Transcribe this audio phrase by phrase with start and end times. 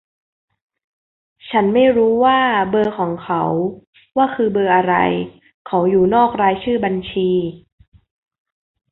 [1.49, 3.43] ฉันไม้รู้ว่าเบอร์ของเขา
[4.17, 4.95] ว่าคือเบอร์อะไร
[5.67, 7.29] เขาอยู่นอกรายชื่อบัญชี